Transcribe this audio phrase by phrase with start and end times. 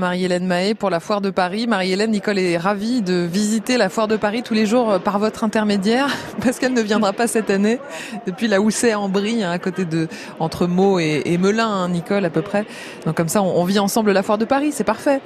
[0.00, 1.68] Marie-Hélène Mahé pour la Foire de Paris.
[1.68, 5.20] Marie-Hélène, Nicole est ravie de visiter la Foire de Paris tous les jours euh, par
[5.20, 6.08] votre intermédiaire
[6.42, 7.78] parce qu'elle ne viendra pas cette année
[8.26, 10.08] depuis la Housset en Brie, hein, à côté de
[10.40, 12.66] entre Meaux et, Melun, hein, Nicole à peu près.
[13.06, 15.20] Donc comme ça, on, on vit ensemble la Foire de Paris, c'est parfait.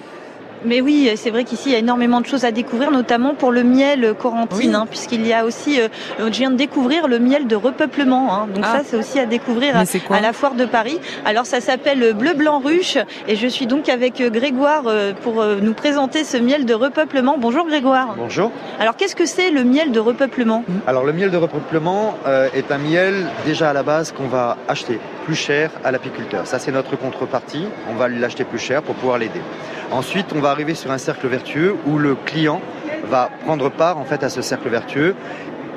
[0.64, 3.52] Mais oui, c'est vrai qu'ici il y a énormément de choses à découvrir, notamment pour
[3.52, 5.88] le miel corentine, hein, puisqu'il y a aussi, euh,
[6.18, 8.34] je viens de découvrir le miel de repeuplement.
[8.34, 8.78] Hein, donc ah.
[8.78, 10.98] ça, c'est aussi à découvrir à, la foire de Paris.
[11.24, 15.44] Alors ça s'appelle bleu blanc ruche, et je suis donc avec euh, Grégoire euh, pour
[15.44, 17.36] nous présenter ce miel de repeuplement.
[17.38, 18.14] Bonjour Grégoire.
[18.16, 18.50] Bonjour.
[18.80, 20.64] Alors qu'est-ce que c'est le miel de repeuplement?
[20.86, 22.14] Alors le miel de repeuplement
[22.54, 26.46] est un miel déjà à la base qu'on va acheter plus cher à l'apiculteur.
[26.46, 27.66] Ça c'est notre contrepartie.
[27.90, 29.42] On va l'acheter plus cher pour pouvoir l'aider.
[29.90, 32.62] Ensuite, on va arriver sur un cercle vertueux où le client
[33.10, 35.14] va prendre part en fait à ce cercle vertueux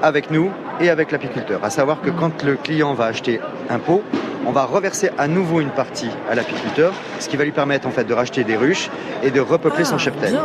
[0.02, 1.66] avec nous et avec l'apiculteur.
[1.66, 4.04] À savoir que quand le client va acheter un pot,
[4.48, 7.92] on va reverser à nouveau une partie à l'apiculteur, ce qui va lui permettre en
[7.92, 8.90] fait de racheter des ruches
[9.22, 10.40] et de repeupler son ah, cheptel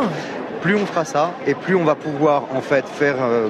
[0.60, 3.48] plus on fera ça et plus on va pouvoir en fait faire euh,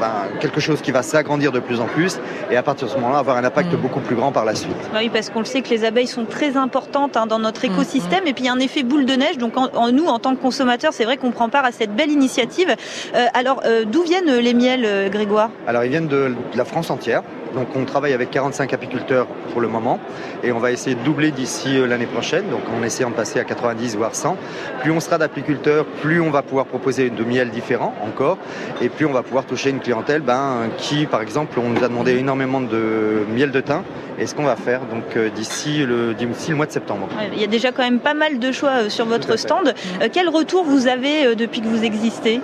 [0.00, 2.18] ben, quelque chose qui va s'agrandir de plus en plus
[2.50, 3.76] et à partir de ce moment-là avoir un impact mm.
[3.76, 4.76] beaucoup plus grand par la suite.
[4.92, 7.66] Bah oui, parce qu'on le sait que les abeilles sont très importantes hein, dans notre
[7.66, 8.28] mm, écosystème mm.
[8.28, 9.38] et puis il y a un effet boule de neige.
[9.38, 12.10] Donc en, nous, en tant que consommateurs, c'est vrai qu'on prend part à cette belle
[12.10, 12.74] initiative.
[13.14, 15.50] Euh, alors euh, d'où viennent les miels, Grégoire?
[15.66, 17.22] Alors ils viennent de la France entière.
[17.54, 20.00] Donc on travaille avec 45 apiculteurs pour le moment
[20.42, 22.48] et on va essayer de doubler d'ici euh, l'année prochaine.
[22.50, 24.36] Donc on essaie de passer à 90 voire 100.
[24.82, 28.38] Plus on sera d'apiculteurs, plus on va pouvoir proposer de miel différents encore
[28.80, 31.88] et plus on va pouvoir toucher une clientèle ben, qui par exemple on nous a
[31.88, 33.82] demandé énormément de miel de thym
[34.18, 37.08] et ce qu'on va faire donc euh, d'ici le, le mois de septembre.
[37.32, 39.74] il y a déjà quand même pas mal de choix euh, sur votre stand.
[40.12, 42.40] quel retour vous avez depuis que vous existez?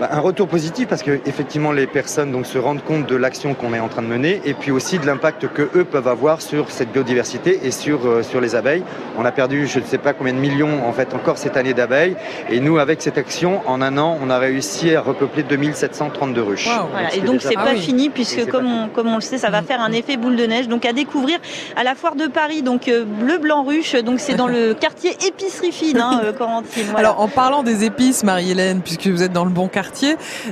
[0.00, 3.52] Bah, un retour positif parce que effectivement les personnes donc se rendent compte de l'action
[3.52, 6.40] qu'on est en train de mener et puis aussi de l'impact que eux peuvent avoir
[6.40, 8.82] sur cette biodiversité et sur euh, sur les abeilles.
[9.18, 11.74] On a perdu je ne sais pas combien de millions en fait encore cette année
[11.74, 12.16] d'abeilles
[12.48, 16.70] et nous avec cette action en un an on a réussi à repeupler 2732 ruches.
[17.14, 19.82] et donc c'est pas fini puisque comme on, comme on le sait ça va faire
[19.82, 21.38] un effet boule de neige donc à découvrir
[21.76, 25.10] à la foire de Paris donc euh, bleu blanc ruche donc c'est dans le quartier
[25.26, 26.86] épicerie fine hein, euh, Corentine.
[26.96, 29.89] Alors en parlant des épices Marie-Hélène puisque vous êtes dans le bon quartier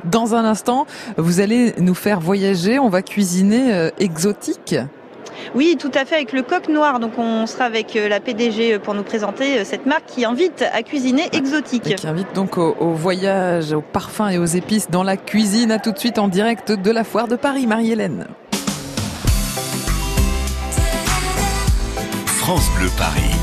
[0.04, 2.78] dans un instant, vous allez nous faire voyager.
[2.78, 4.76] On va cuisiner euh, exotique.
[5.54, 7.00] Oui, tout à fait, avec le coq noir.
[7.00, 10.64] Donc, on sera avec euh, la PDG euh, pour nous présenter cette marque qui invite
[10.72, 11.90] à cuisiner exotique.
[11.90, 15.70] Et qui invite donc au, au, voyage, aux parfums et aux épices dans la cuisine.
[15.70, 18.26] À tout de suite en direct de la foire de Paris, Marie-Hélène.
[22.26, 23.38] France Bleu Paris.